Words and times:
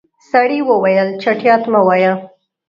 سړی 0.31 0.59
وويل 0.69 1.09
چټياټ 1.23 1.63
مه 1.71 1.81
وايه. 1.87 2.13